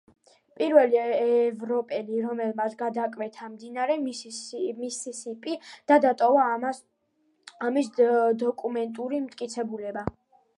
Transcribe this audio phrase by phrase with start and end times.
[0.59, 5.55] პირველი ევროპელი, რომელმაც გადაკვეთა მდინარე მისისიპი
[5.93, 7.93] და დატოვა ამის
[8.47, 10.07] დოკუმენტური მტკიცებულება.